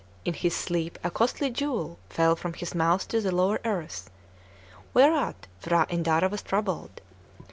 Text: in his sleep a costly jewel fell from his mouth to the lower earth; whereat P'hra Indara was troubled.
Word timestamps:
in 0.25 0.33
his 0.33 0.55
sleep 0.55 0.97
a 1.03 1.11
costly 1.11 1.51
jewel 1.51 1.99
fell 2.09 2.35
from 2.35 2.53
his 2.53 2.73
mouth 2.73 3.07
to 3.07 3.21
the 3.21 3.31
lower 3.31 3.59
earth; 3.63 4.09
whereat 4.95 5.45
P'hra 5.61 5.87
Indara 5.91 6.27
was 6.27 6.41
troubled. 6.41 7.01